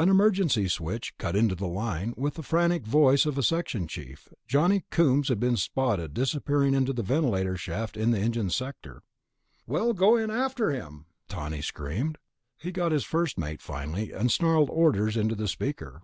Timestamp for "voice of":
2.84-3.38